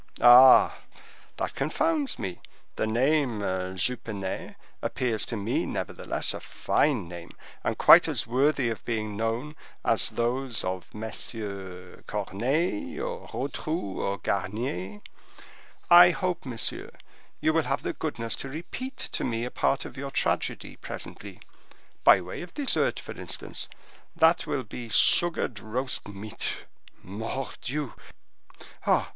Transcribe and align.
"Ah! 0.19 0.79
that 1.37 1.53
confounds 1.53 2.17
me. 2.17 2.41
That 2.75 2.87
name, 2.87 3.41
Jupenet, 3.77 4.55
appears 4.81 5.25
to 5.27 5.37
me, 5.37 5.63
nevertheless, 5.67 6.33
a 6.33 6.39
fine 6.39 7.07
name, 7.07 7.29
and 7.63 7.77
quite 7.77 8.07
as 8.07 8.25
worthy 8.25 8.69
of 8.71 8.83
being 8.83 9.15
known 9.15 9.55
as 9.85 10.09
those 10.09 10.63
of 10.63 10.89
MM. 10.89 12.07
Corneille, 12.07 12.99
or 12.99 13.27
Rotrou, 13.27 13.97
or 14.01 14.17
Garnier. 14.17 15.01
I 15.91 16.09
hope, 16.09 16.47
monsieur, 16.47 16.89
you 17.39 17.53
will 17.53 17.61
have 17.61 17.83
the 17.83 17.93
goodness 17.93 18.35
to 18.37 18.49
repeat 18.49 18.97
to 18.97 19.23
me 19.23 19.45
a 19.45 19.51
part 19.51 19.85
of 19.85 19.97
your 19.97 20.09
tragedy 20.09 20.77
presently, 20.77 21.39
by 22.03 22.21
way 22.21 22.41
of 22.41 22.55
dessert, 22.55 22.99
for 22.99 23.11
instance. 23.11 23.69
That 24.15 24.47
will 24.47 24.63
be 24.63 24.89
sugared 24.89 25.59
roast 25.59 26.07
meat,—mordioux! 26.07 27.93
Ah! 28.87 29.09